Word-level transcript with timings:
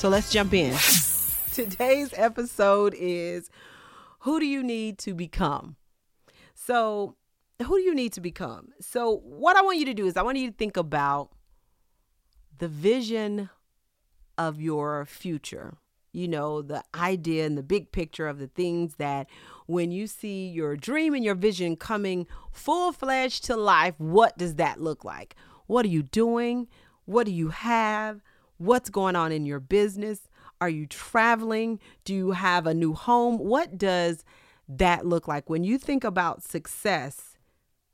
So 0.00 0.08
let's 0.08 0.30
jump 0.30 0.54
in. 0.54 0.74
Today's 1.52 2.14
episode 2.16 2.94
is 2.96 3.50
Who 4.20 4.40
do 4.40 4.46
you 4.46 4.62
need 4.62 4.96
to 5.00 5.12
become? 5.12 5.76
So, 6.54 7.16
who 7.62 7.76
do 7.76 7.82
you 7.82 7.94
need 7.94 8.14
to 8.14 8.22
become? 8.22 8.68
So, 8.80 9.18
what 9.18 9.58
I 9.58 9.60
want 9.60 9.76
you 9.76 9.84
to 9.84 9.92
do 9.92 10.06
is 10.06 10.16
I 10.16 10.22
want 10.22 10.38
you 10.38 10.48
to 10.48 10.56
think 10.56 10.78
about 10.78 11.32
the 12.56 12.66
vision 12.66 13.50
of 14.38 14.58
your 14.58 15.04
future 15.04 15.76
you 16.12 16.26
know, 16.28 16.62
the 16.62 16.82
idea 16.94 17.44
and 17.44 17.58
the 17.58 17.62
big 17.62 17.92
picture 17.92 18.26
of 18.26 18.38
the 18.38 18.48
things 18.48 18.94
that 18.96 19.28
when 19.66 19.92
you 19.92 20.06
see 20.06 20.48
your 20.48 20.76
dream 20.76 21.12
and 21.12 21.22
your 21.22 21.34
vision 21.34 21.76
coming 21.76 22.26
full 22.50 22.90
fledged 22.90 23.44
to 23.44 23.54
life, 23.54 23.94
what 23.98 24.38
does 24.38 24.54
that 24.54 24.80
look 24.80 25.04
like? 25.04 25.36
What 25.66 25.84
are 25.84 25.90
you 25.90 26.02
doing? 26.02 26.68
What 27.04 27.26
do 27.26 27.32
you 27.32 27.50
have? 27.50 28.22
What's 28.60 28.90
going 28.90 29.16
on 29.16 29.32
in 29.32 29.46
your 29.46 29.58
business? 29.58 30.28
Are 30.60 30.68
you 30.68 30.84
traveling? 30.84 31.80
Do 32.04 32.14
you 32.14 32.32
have 32.32 32.66
a 32.66 32.74
new 32.74 32.92
home? 32.92 33.38
What 33.38 33.78
does 33.78 34.22
that 34.68 35.06
look 35.06 35.26
like? 35.26 35.48
When 35.48 35.64
you 35.64 35.78
think 35.78 36.04
about 36.04 36.42
success, 36.42 37.38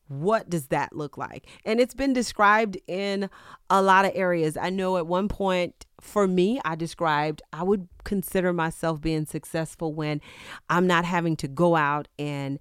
what 0.08 0.50
does 0.50 0.67
that 0.67 0.92
look 0.92 1.17
like? 1.17 1.47
And 1.64 1.78
it's 1.78 1.95
been 1.95 2.12
described 2.12 2.78
in 2.89 3.31
a 3.70 3.81
lot 3.81 4.06
of 4.06 4.11
areas. 4.17 4.56
I 4.56 4.70
know 4.70 4.97
at 4.97 5.06
one 5.06 5.28
point 5.28 5.86
for 6.00 6.27
me, 6.27 6.61
I 6.64 6.75
described 6.75 7.42
I 7.53 7.62
would 7.62 7.86
consider 8.03 8.53
myself 8.53 9.01
being 9.01 9.25
successful 9.25 9.95
when 9.95 10.20
I'm 10.69 10.89
not 10.89 11.05
having 11.05 11.36
to 11.36 11.47
go 11.47 11.77
out 11.77 12.08
and 12.19 12.58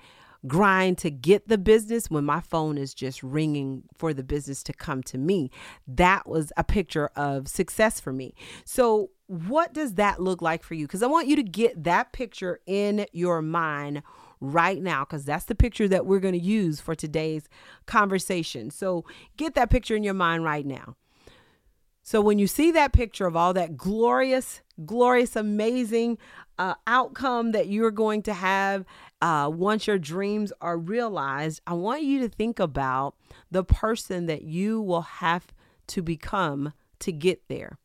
grind 0.47 0.97
to 0.99 1.11
get 1.11 1.47
the 1.47 1.57
business 1.57 2.09
when 2.09 2.25
my 2.25 2.39
phone 2.39 2.77
is 2.77 2.93
just 2.93 3.23
ringing 3.23 3.83
for 3.97 4.13
the 4.13 4.23
business 4.23 4.63
to 4.63 4.73
come 4.73 5.03
to 5.03 5.17
me. 5.17 5.51
That 5.87 6.27
was 6.27 6.51
a 6.57 6.63
picture 6.63 7.09
of 7.15 7.47
success 7.47 7.99
for 7.99 8.13
me. 8.13 8.35
So, 8.65 9.11
what 9.27 9.73
does 9.73 9.95
that 9.95 10.21
look 10.21 10.41
like 10.41 10.63
for 10.63 10.75
you? 10.75 10.85
Because 10.85 11.01
I 11.01 11.07
want 11.07 11.27
you 11.27 11.35
to 11.35 11.43
get 11.43 11.83
that 11.83 12.13
picture 12.13 12.59
in 12.67 13.07
your 13.11 13.41
mind 13.41 14.03
right 14.39 14.81
now 14.81 15.03
because 15.03 15.25
that's 15.25 15.45
the 15.45 15.55
picture 15.55 15.87
that 15.87 16.05
we're 16.05 16.19
going 16.19 16.33
to 16.33 16.39
use 16.39 16.79
for 16.79 16.95
today's 16.95 17.47
conversation. 17.85 18.69
So 18.69 19.05
get 19.37 19.55
that 19.55 19.69
picture 19.69 19.95
in 19.95 20.03
your 20.03 20.13
mind 20.13 20.43
right 20.43 20.65
now. 20.65 20.95
So 22.03 22.21
when 22.21 22.37
you 22.37 22.45
see 22.45 22.69
that 22.71 22.93
picture 22.93 23.25
of 23.25 23.35
all 23.35 23.53
that 23.53 23.77
glorious, 23.77 24.61
glorious, 24.85 25.35
amazing 25.35 26.19
uh, 26.59 26.75
outcome 26.85 27.51
that 27.53 27.67
you're 27.67 27.91
going 27.91 28.21
to 28.23 28.33
have 28.33 28.85
uh, 29.25 29.49
once 29.49 29.87
your 29.87 29.97
dreams 29.97 30.53
are 30.61 30.77
realized, 30.77 31.61
I 31.65 31.73
want 31.73 32.03
you 32.03 32.19
to 32.21 32.29
think 32.29 32.59
about 32.59 33.15
the 33.49 33.63
person 33.63 34.25
that 34.27 34.43
you 34.43 34.81
will 34.81 35.01
have 35.01 35.47
to 35.87 36.01
become 36.01 36.73
to 36.99 37.11
get 37.11 37.47
there. 37.47 37.79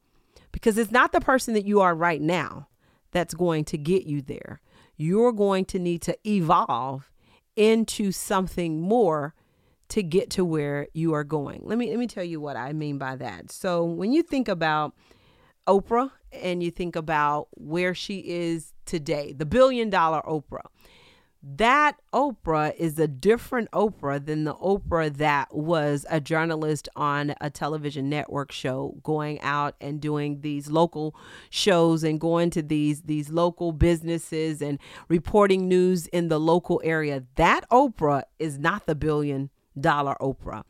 Because 0.52 0.76
it's 0.76 0.90
not 0.90 1.12
the 1.12 1.20
person 1.20 1.54
that 1.54 1.64
you 1.64 1.80
are 1.80 1.94
right 1.94 2.20
now 2.20 2.68
that's 3.12 3.34
going 3.34 3.64
to 3.66 3.78
get 3.78 4.04
you 4.04 4.20
there 4.20 4.60
you're 5.00 5.32
going 5.32 5.64
to 5.64 5.78
need 5.78 6.02
to 6.02 6.14
evolve 6.28 7.10
into 7.56 8.12
something 8.12 8.82
more 8.82 9.34
to 9.88 10.02
get 10.02 10.28
to 10.28 10.44
where 10.44 10.88
you 10.92 11.14
are 11.14 11.24
going. 11.24 11.62
Let 11.64 11.78
me 11.78 11.88
let 11.88 11.98
me 11.98 12.06
tell 12.06 12.22
you 12.22 12.38
what 12.38 12.54
I 12.54 12.74
mean 12.74 12.98
by 12.98 13.16
that. 13.16 13.50
So 13.50 13.82
when 13.82 14.12
you 14.12 14.22
think 14.22 14.46
about 14.46 14.94
Oprah 15.66 16.10
and 16.32 16.62
you 16.62 16.70
think 16.70 16.96
about 16.96 17.48
where 17.52 17.94
she 17.94 18.18
is 18.18 18.74
today, 18.84 19.32
the 19.32 19.46
billion 19.46 19.88
dollar 19.88 20.20
Oprah 20.20 20.66
that 21.42 21.96
Oprah 22.12 22.74
is 22.76 22.98
a 22.98 23.08
different 23.08 23.70
Oprah 23.70 24.24
than 24.24 24.44
the 24.44 24.54
Oprah 24.54 25.14
that 25.16 25.54
was 25.54 26.04
a 26.10 26.20
journalist 26.20 26.88
on 26.96 27.34
a 27.40 27.48
television 27.48 28.10
network 28.10 28.52
show 28.52 28.96
going 29.02 29.40
out 29.40 29.74
and 29.80 30.00
doing 30.00 30.42
these 30.42 30.70
local 30.70 31.14
shows 31.48 32.04
and 32.04 32.20
going 32.20 32.50
to 32.50 32.62
these 32.62 33.02
these 33.02 33.30
local 33.30 33.72
businesses 33.72 34.60
and 34.60 34.78
reporting 35.08 35.66
news 35.66 36.06
in 36.08 36.28
the 36.28 36.38
local 36.38 36.80
area. 36.84 37.24
That 37.36 37.68
Oprah 37.70 38.24
is 38.38 38.58
not 38.58 38.86
the 38.86 38.94
billion 38.94 39.50
dollar 39.78 40.16
Oprah 40.20 40.64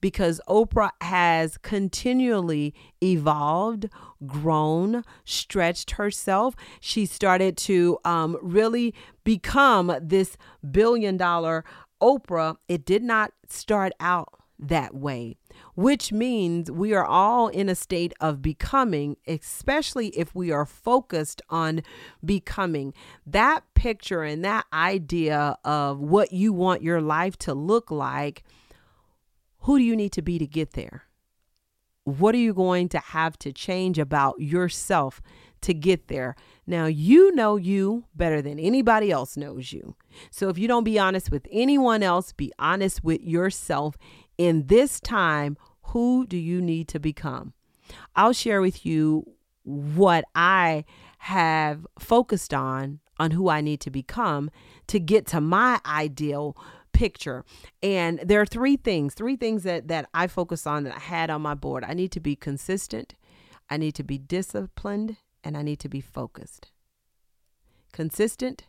because 0.00 0.40
Oprah 0.48 0.90
has 1.00 1.58
continually 1.58 2.74
evolved, 3.02 3.88
grown, 4.26 5.02
stretched 5.24 5.92
herself. 5.92 6.54
She 6.80 7.06
started 7.06 7.56
to 7.58 7.98
um, 8.04 8.36
really 8.42 8.94
become 9.24 9.96
this 10.00 10.36
billion 10.70 11.16
dollar 11.16 11.64
Oprah. 12.00 12.56
It 12.68 12.84
did 12.84 13.02
not 13.02 13.32
start 13.48 13.92
out 14.00 14.28
that 14.58 14.94
way, 14.94 15.36
which 15.74 16.12
means 16.12 16.70
we 16.70 16.94
are 16.94 17.04
all 17.04 17.48
in 17.48 17.68
a 17.68 17.74
state 17.74 18.12
of 18.20 18.42
becoming, 18.42 19.16
especially 19.26 20.08
if 20.08 20.34
we 20.34 20.50
are 20.50 20.66
focused 20.66 21.42
on 21.50 21.82
becoming. 22.24 22.94
That 23.26 23.62
picture 23.74 24.22
and 24.22 24.44
that 24.44 24.66
idea 24.72 25.56
of 25.64 26.00
what 26.00 26.32
you 26.32 26.52
want 26.52 26.82
your 26.82 27.00
life 27.00 27.36
to 27.38 27.54
look 27.54 27.90
like 27.90 28.44
who 29.66 29.78
do 29.78 29.84
you 29.84 29.96
need 29.96 30.12
to 30.12 30.22
be 30.22 30.38
to 30.38 30.46
get 30.46 30.74
there? 30.74 31.02
What 32.04 32.36
are 32.36 32.38
you 32.38 32.54
going 32.54 32.88
to 32.90 32.98
have 32.98 33.36
to 33.40 33.52
change 33.52 33.98
about 33.98 34.40
yourself 34.40 35.20
to 35.62 35.74
get 35.74 36.06
there? 36.06 36.36
Now, 36.68 36.86
you 36.86 37.34
know 37.34 37.56
you 37.56 38.04
better 38.14 38.40
than 38.40 38.60
anybody 38.60 39.10
else 39.10 39.36
knows 39.36 39.72
you. 39.72 39.96
So 40.30 40.48
if 40.50 40.56
you 40.56 40.68
don't 40.68 40.84
be 40.84 41.00
honest 41.00 41.32
with 41.32 41.48
anyone 41.50 42.04
else, 42.04 42.32
be 42.32 42.52
honest 42.60 43.02
with 43.02 43.20
yourself. 43.22 43.96
In 44.38 44.66
this 44.66 45.00
time, 45.00 45.56
who 45.82 46.26
do 46.26 46.36
you 46.36 46.60
need 46.60 46.88
to 46.88 46.98
become? 46.98 47.54
I'll 48.14 48.32
share 48.32 48.60
with 48.60 48.84
you 48.84 49.32
what 49.62 50.24
I 50.34 50.84
have 51.18 51.86
focused 51.98 52.52
on 52.52 53.00
on 53.18 53.30
who 53.30 53.48
I 53.48 53.60
need 53.60 53.80
to 53.80 53.90
become 53.90 54.50
to 54.88 55.00
get 55.00 55.26
to 55.28 55.40
my 55.40 55.80
ideal 55.86 56.56
picture. 56.92 57.44
And 57.82 58.20
there 58.24 58.40
are 58.40 58.46
three 58.46 58.76
things, 58.76 59.14
three 59.14 59.36
things 59.36 59.62
that 59.62 59.88
that 59.88 60.08
I 60.14 60.26
focus 60.26 60.66
on 60.66 60.84
that 60.84 60.96
I 60.96 61.00
had 61.00 61.30
on 61.30 61.42
my 61.42 61.54
board. 61.54 61.84
I 61.84 61.94
need 61.94 62.12
to 62.12 62.20
be 62.20 62.36
consistent, 62.36 63.14
I 63.70 63.76
need 63.76 63.92
to 63.92 64.04
be 64.04 64.18
disciplined, 64.18 65.16
and 65.42 65.56
I 65.56 65.62
need 65.62 65.80
to 65.80 65.88
be 65.88 66.00
focused. 66.00 66.70
Consistent, 67.92 68.64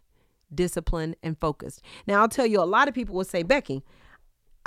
disciplined, 0.54 1.16
and 1.22 1.38
focused. 1.38 1.82
Now 2.06 2.22
I'll 2.22 2.30
tell 2.30 2.46
you, 2.46 2.62
a 2.62 2.64
lot 2.64 2.88
of 2.88 2.94
people 2.94 3.16
will 3.16 3.24
say, 3.24 3.44
Becky, 3.44 3.84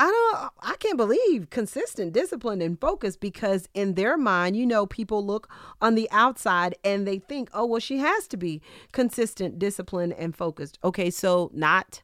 I 0.00 0.06
don't 0.06 0.52
I 0.62 0.76
can't 0.76 0.96
believe 0.96 1.50
consistent, 1.50 2.14
disciplined, 2.14 2.62
and 2.62 2.80
focused 2.80 3.20
because 3.20 3.68
in 3.74 3.94
their 3.94 4.16
mind, 4.16 4.56
you 4.56 4.64
know, 4.64 4.86
people 4.86 5.24
look 5.24 5.50
on 5.82 5.94
the 5.94 6.08
outside 6.10 6.74
and 6.82 7.06
they 7.06 7.18
think, 7.18 7.50
oh, 7.52 7.66
well, 7.66 7.80
she 7.80 7.98
has 7.98 8.26
to 8.28 8.38
be 8.38 8.62
consistent, 8.92 9.58
disciplined, 9.58 10.14
and 10.14 10.34
focused. 10.34 10.78
Okay, 10.82 11.10
so 11.10 11.50
not 11.52 12.02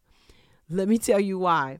let 0.68 0.88
me 0.88 0.98
tell 0.98 1.20
you 1.20 1.38
why. 1.38 1.78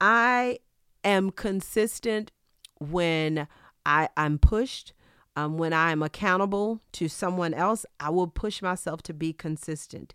I 0.00 0.60
am 1.04 1.30
consistent 1.30 2.30
when 2.78 3.46
I, 3.84 4.08
I'm 4.16 4.38
pushed, 4.38 4.94
um, 5.36 5.58
when 5.58 5.72
I 5.72 5.90
am 5.90 6.02
accountable 6.02 6.80
to 6.92 7.08
someone 7.08 7.54
else, 7.54 7.84
I 7.98 8.10
will 8.10 8.28
push 8.28 8.62
myself 8.62 9.02
to 9.02 9.14
be 9.14 9.32
consistent. 9.32 10.14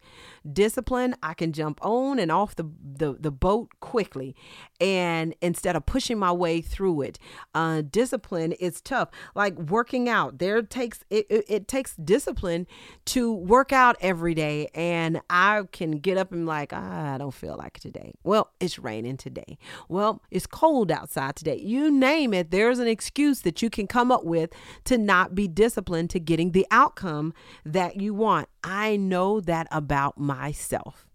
Discipline, 0.51 1.15
I 1.21 1.33
can 1.33 1.51
jump 1.51 1.83
on 1.83 2.19
and 2.19 2.31
off 2.31 2.55
the, 2.55 2.69
the, 2.81 3.17
the 3.19 3.31
boat 3.31 3.69
quickly. 3.81 4.35
And 4.79 5.35
instead 5.41 5.75
of 5.75 5.85
pushing 5.85 6.17
my 6.17 6.31
way 6.31 6.61
through 6.61 7.01
it, 7.01 7.19
uh, 7.53 7.81
discipline 7.89 8.53
is 8.53 8.79
tough. 8.79 9.09
Like 9.35 9.57
working 9.57 10.07
out, 10.07 10.39
there 10.39 10.61
takes 10.61 11.03
it, 11.09 11.25
it, 11.29 11.45
it 11.49 11.67
takes 11.67 11.95
discipline 11.97 12.65
to 13.05 13.33
work 13.33 13.73
out 13.73 13.97
every 13.99 14.33
day. 14.33 14.69
And 14.73 15.19
I 15.29 15.63
can 15.71 15.99
get 15.99 16.17
up 16.17 16.31
and 16.31 16.45
like, 16.45 16.71
ah, 16.71 17.15
I 17.15 17.17
don't 17.17 17.33
feel 17.33 17.57
like 17.57 17.79
today. 17.79 18.13
Well, 18.23 18.51
it's 18.61 18.79
raining 18.79 19.17
today. 19.17 19.57
Well, 19.89 20.21
it's 20.31 20.47
cold 20.47 20.91
outside 20.91 21.35
today. 21.35 21.57
You 21.57 21.91
name 21.91 22.33
it, 22.33 22.51
there's 22.51 22.79
an 22.79 22.87
excuse 22.87 23.41
that 23.41 23.61
you 23.61 23.69
can 23.69 23.85
come 23.85 24.11
up 24.11 24.23
with 24.23 24.51
to 24.85 25.08
not 25.09 25.33
be 25.33 25.47
disciplined 25.47 26.11
to 26.11 26.19
getting 26.19 26.51
the 26.51 26.67
outcome 26.69 27.33
that 27.65 27.99
you 27.99 28.13
want. 28.13 28.47
I 28.63 28.95
know 28.95 29.39
that 29.41 29.67
about 29.71 30.19
myself. 30.19 31.07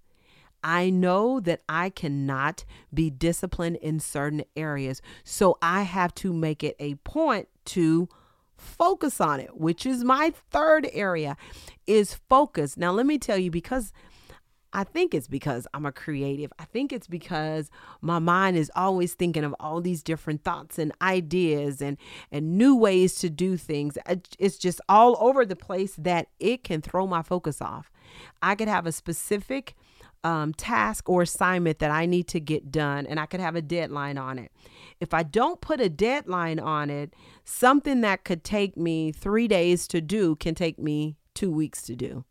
I 0.65 0.91
know 0.91 1.39
that 1.39 1.63
I 1.69 1.91
cannot 1.91 2.65
be 2.93 3.09
disciplined 3.09 3.77
in 3.77 4.01
certain 4.01 4.43
areas. 4.57 5.01
So 5.23 5.57
I 5.63 5.83
have 5.83 6.13
to 6.17 6.33
make 6.33 6.65
it 6.65 6.75
a 6.81 6.97
point 6.97 7.49
to 7.67 8.09
focus 8.57 9.21
on 9.21 9.39
it, 9.39 9.57
which 9.57 9.87
is 9.87 10.03
my 10.03 10.33
third 10.51 10.89
area, 10.93 11.37
is 11.87 12.15
focus. 12.29 12.77
Now, 12.77 12.91
let 12.91 13.07
me 13.07 13.19
tell 13.19 13.39
you, 13.39 13.51
because 13.51 13.93
I 14.75 14.83
think 14.83 15.15
it's 15.15 15.29
because 15.29 15.69
I'm 15.73 15.87
a 15.87 15.93
creative. 15.93 16.53
I 16.59 16.65
think 16.65 16.93
it's 16.93 17.07
because 17.07 17.71
my 18.01 18.19
mind 18.19 18.57
is 18.57 18.73
always 18.75 19.15
thinking 19.15 19.45
of 19.45 19.55
all 19.61 19.81
these 19.81 20.03
different 20.03 20.43
thoughts 20.43 20.81
and 20.81 20.93
ideas 21.01 21.81
and 21.81 21.97
and 22.33 22.59
new 22.59 22.75
ways 22.75 23.15
to 23.17 23.31
do 23.31 23.57
things. 23.57 23.97
It's 24.39 24.59
just 24.59 24.81
all 24.89 25.17
over 25.21 25.47
the 25.47 25.57
place 25.57 25.95
that 25.97 26.27
it 26.41 26.65
can 26.65 26.83
throw 26.83 27.07
my 27.07 27.23
focus 27.23 27.63
off. 27.63 27.93
I 28.43 28.57
could 28.57 28.69
have 28.69 28.85
a 28.85 28.93
specific 28.93 29.77
um, 30.25 30.53
task 30.55 31.09
or 31.09 31.23
assignment 31.23 31.79
that 31.79 31.93
I 31.93 32.07
need 32.07 32.27
to 32.29 32.41
get 32.41 32.73
done, 32.73 33.07
and 33.07 33.21
I 33.21 33.27
could 33.27 33.41
have 33.41 33.55
a 33.55 33.63
deadline 33.63 34.19
on 34.19 34.39
it. 34.41 34.51
If 34.99 35.15
I 35.15 35.23
don't 35.23 35.61
put 35.61 35.81
a 35.81 35.89
deadline 35.89 36.59
on 36.59 36.91
it, 36.91 37.15
something 37.45 38.01
that 38.01 38.25
could 38.25 38.43
take 38.43 38.77
me 38.77 39.13
three 39.13 39.47
days 39.47 39.87
to 39.89 40.01
do 40.01 40.35
can 40.35 40.55
take 40.57 40.79
me 40.79 41.17
two 41.35 41.51
weeks 41.51 41.83
to 41.83 41.95
do 41.95 42.25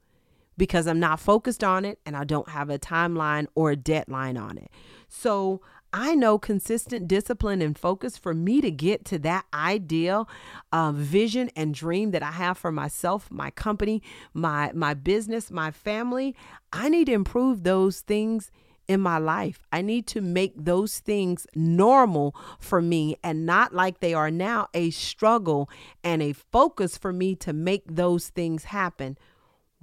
because 0.57 0.87
I'm 0.87 0.99
not 0.99 1.19
focused 1.19 1.63
on 1.63 1.85
it 1.85 1.99
and 2.05 2.15
I 2.15 2.23
don't 2.23 2.49
have 2.49 2.69
a 2.69 2.79
timeline 2.79 3.47
or 3.55 3.71
a 3.71 3.75
deadline 3.75 4.37
on 4.37 4.57
it. 4.57 4.69
So 5.09 5.61
I 5.95 6.15
know 6.15 6.39
consistent 6.39 7.07
discipline 7.07 7.61
and 7.61 7.77
focus 7.77 8.17
for 8.17 8.33
me 8.33 8.61
to 8.61 8.71
get 8.71 9.05
to 9.05 9.19
that 9.19 9.45
ideal 9.53 10.27
uh, 10.71 10.91
vision 10.91 11.51
and 11.55 11.73
dream 11.73 12.09
that 12.11 12.23
I 12.23 12.31
have 12.31 12.57
for 12.57 12.71
myself, 12.71 13.29
my 13.29 13.51
company, 13.51 14.01
my 14.33 14.71
my 14.73 14.95
business, 14.95 15.51
my 15.51 15.69
family. 15.69 16.35
I 16.71 16.89
need 16.89 17.05
to 17.05 17.13
improve 17.13 17.63
those 17.63 18.01
things 18.01 18.49
in 18.87 19.01
my 19.01 19.19
life. 19.19 19.59
I 19.71 19.81
need 19.81 20.07
to 20.07 20.21
make 20.21 20.53
those 20.57 20.99
things 20.99 21.45
normal 21.55 22.35
for 22.59 22.81
me 22.81 23.15
and 23.23 23.45
not 23.45 23.73
like 23.73 23.99
they 23.99 24.15
are 24.15 24.31
now 24.31 24.69
a 24.73 24.89
struggle 24.89 25.69
and 26.03 26.23
a 26.23 26.33
focus 26.33 26.97
for 26.97 27.13
me 27.13 27.35
to 27.35 27.53
make 27.53 27.83
those 27.87 28.29
things 28.29 28.65
happen 28.65 29.17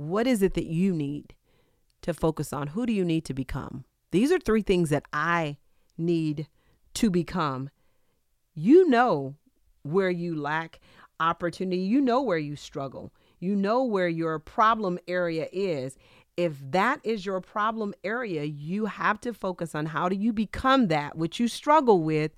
what 0.00 0.26
is 0.26 0.40
it 0.40 0.54
that 0.54 0.64
you 0.64 0.94
need 0.94 1.34
to 2.00 2.14
focus 2.14 2.54
on? 2.54 2.68
Who 2.68 2.86
do 2.86 2.92
you 2.92 3.04
need 3.04 3.26
to 3.26 3.34
become? 3.34 3.84
These 4.12 4.32
are 4.32 4.38
three 4.38 4.62
things 4.62 4.88
that 4.88 5.04
I 5.12 5.58
need 5.98 6.48
to 6.94 7.10
become. 7.10 7.68
You 8.54 8.88
know 8.88 9.34
where 9.82 10.08
you 10.08 10.40
lack 10.40 10.80
opportunity, 11.20 11.82
you 11.82 12.00
know 12.00 12.22
where 12.22 12.38
you 12.38 12.56
struggle, 12.56 13.12
you 13.40 13.54
know 13.54 13.84
where 13.84 14.08
your 14.08 14.38
problem 14.38 14.98
area 15.06 15.48
is. 15.52 15.98
If 16.34 16.54
that 16.70 17.00
is 17.04 17.26
your 17.26 17.42
problem 17.42 17.92
area, 18.02 18.44
you 18.44 18.86
have 18.86 19.20
to 19.20 19.34
focus 19.34 19.74
on 19.74 19.84
how 19.84 20.08
do 20.08 20.16
you 20.16 20.32
become 20.32 20.88
that 20.88 21.18
which 21.18 21.38
you 21.38 21.46
struggle 21.46 22.02
with 22.02 22.32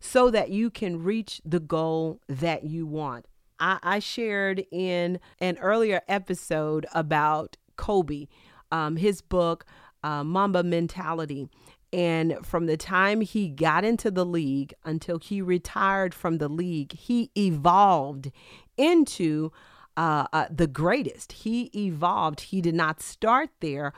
so 0.00 0.30
that 0.30 0.48
you 0.48 0.70
can 0.70 1.02
reach 1.02 1.42
the 1.44 1.60
goal 1.60 2.22
that 2.26 2.64
you 2.64 2.86
want. 2.86 3.26
I, 3.62 3.78
I 3.82 3.98
shared 4.00 4.66
in 4.72 5.20
an 5.38 5.56
earlier 5.58 6.02
episode 6.08 6.84
about 6.92 7.56
Kobe, 7.76 8.26
um, 8.72 8.96
his 8.96 9.22
book, 9.22 9.64
uh, 10.02 10.24
Mamba 10.24 10.64
Mentality. 10.64 11.48
And 11.92 12.44
from 12.44 12.66
the 12.66 12.76
time 12.76 13.20
he 13.20 13.48
got 13.48 13.84
into 13.84 14.10
the 14.10 14.26
league 14.26 14.74
until 14.84 15.18
he 15.18 15.40
retired 15.40 16.12
from 16.12 16.38
the 16.38 16.48
league, 16.48 16.92
he 16.92 17.30
evolved 17.36 18.32
into 18.76 19.52
uh, 19.96 20.26
uh, 20.32 20.46
the 20.50 20.66
greatest. 20.66 21.32
He 21.32 21.70
evolved. 21.74 22.40
He 22.40 22.60
did 22.60 22.74
not 22.74 23.00
start 23.00 23.50
there, 23.60 23.92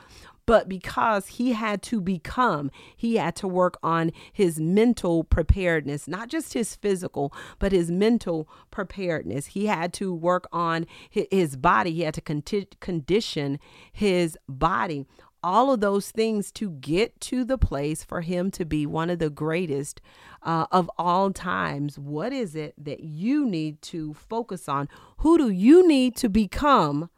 but 0.45 0.69
because 0.69 1.27
he 1.27 1.53
had 1.53 1.81
to 1.83 1.99
become, 1.99 2.69
he 2.95 3.15
had 3.15 3.35
to 3.37 3.47
work 3.47 3.77
on 3.81 4.11
his 4.31 4.59
mental 4.59 5.23
preparedness, 5.23 6.07
not 6.07 6.29
just 6.29 6.53
his 6.53 6.75
physical, 6.75 7.33
but 7.59 7.71
his 7.71 7.91
mental 7.91 8.47
preparedness. 8.71 9.47
He 9.47 9.65
had 9.65 9.93
to 9.93 10.13
work 10.13 10.47
on 10.51 10.85
his 11.09 11.55
body, 11.55 11.93
he 11.93 12.01
had 12.01 12.13
to 12.15 12.65
condition 12.79 13.59
his 13.91 14.37
body. 14.47 15.05
All 15.43 15.71
of 15.71 15.79
those 15.79 16.09
things 16.09 16.51
to 16.53 16.71
get 16.71 17.19
to 17.21 17.43
the 17.43 17.59
place 17.59 18.03
for 18.03 18.21
him 18.21 18.49
to 18.51 18.65
be 18.65 18.87
one 18.87 19.11
of 19.11 19.19
the 19.19 19.29
greatest 19.29 20.01
uh, 20.41 20.65
of 20.71 20.89
all 20.97 21.31
times. 21.31 21.99
What 21.99 22.33
is 22.33 22.55
it 22.55 22.73
that 22.83 23.01
you 23.01 23.45
need 23.45 23.79
to 23.83 24.15
focus 24.15 24.67
on? 24.67 24.89
Who 25.17 25.37
do 25.37 25.51
you 25.51 25.87
need 25.87 26.15
to 26.17 26.29
become 26.29 27.11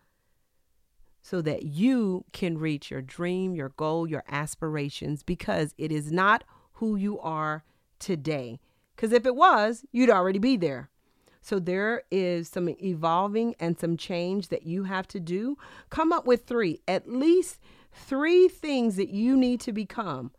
so 1.30 1.42
that 1.42 1.64
you 1.64 2.24
can 2.32 2.58
reach 2.58 2.90
your 2.90 3.02
dream, 3.02 3.54
your 3.54 3.68
goal, 3.70 4.08
your 4.08 4.24
aspirations, 4.30 5.24
because 5.24 5.76
it 5.78 5.92
is 5.92 6.10
not 6.10 6.46
who 6.74 6.96
you 6.96 7.20
are 7.20 7.66
today. 8.00 8.62
Because 8.96 9.12
if 9.12 9.26
it 9.26 9.36
was, 9.36 9.84
you'd 9.92 10.10
already 10.10 10.40
be 10.40 10.56
there. 10.56 10.90
So 11.42 11.60
there 11.60 12.04
is 12.12 12.48
some 12.48 12.70
evolving 12.82 13.56
and 13.60 13.78
some 13.78 13.98
change 13.98 14.48
that 14.48 14.66
you 14.66 14.84
have 14.84 15.06
to 15.10 15.20
do. 15.20 15.58
Come 15.90 16.14
up 16.14 16.26
with 16.26 16.46
three, 16.46 16.80
at 16.88 17.10
least 17.10 17.60
three 17.92 18.48
things 18.48 18.96
that 18.96 19.10
you 19.10 19.36
need 19.36 19.60
to 19.62 19.74
become 19.74 20.32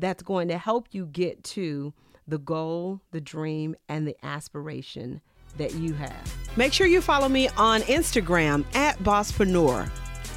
that's 0.00 0.24
going 0.24 0.48
to 0.48 0.58
help 0.58 0.88
you 0.90 1.06
get 1.06 1.44
to 1.44 1.94
the 2.26 2.38
goal, 2.38 3.02
the 3.12 3.20
dream, 3.20 3.76
and 3.88 4.04
the 4.04 4.16
aspiration 4.24 5.20
that 5.58 5.74
you 5.74 5.94
have. 5.94 6.34
Make 6.56 6.72
sure 6.72 6.88
you 6.88 7.00
follow 7.00 7.28
me 7.28 7.48
on 7.50 7.82
Instagram 7.82 8.64
at 8.74 8.98
Bosspreneur. 8.98 9.88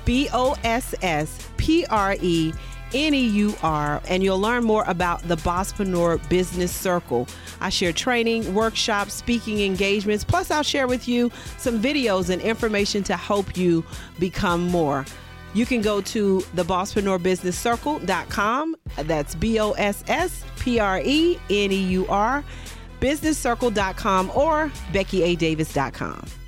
B 0.06 0.30
O 0.34 0.56
S 0.64 0.96
S 1.02 1.50
P 1.58 1.86
R 1.86 2.16
E 2.22 2.54
N 2.94 3.14
E 3.14 3.28
U 3.28 3.56
R, 3.64 4.02
and 4.08 4.24
you'll 4.24 4.40
learn 4.40 4.64
more 4.64 4.84
about 4.88 5.22
the 5.28 5.38
Bosspreneur 5.38 6.28
Business 6.30 6.72
Circle. 6.72 7.28
I 7.60 7.70
share 7.70 7.94
training, 7.94 8.54
workshops, 8.54 9.14
speaking 9.14 9.62
engagements, 9.62 10.24
plus, 10.24 10.52
I'll 10.52 10.64
share 10.64 10.88
with 10.88 11.08
you 11.08 11.32
some 11.58 11.82
videos 11.82 12.30
and 12.30 12.42
information 12.42 13.04
to 13.04 13.16
help 13.16 13.56
you 13.56 13.86
become 14.20 14.68
more. 14.68 15.06
You 15.54 15.66
can 15.66 15.82
go 15.82 16.02
to 16.02 16.42
the 16.54 16.64
Bosspreneur 16.64 17.22
That's 18.98 19.36
B 19.36 19.60
O 19.60 19.72
S 19.72 20.04
S 20.08 20.44
P 20.60 20.80
R 20.80 21.02
E 21.04 21.40
N 21.50 21.72
E 21.72 21.76
U 21.76 22.08
R, 22.08 22.44
businesscircle.com 23.00 24.32
or 24.36 24.72
BeckyADavis.com. 24.94 26.41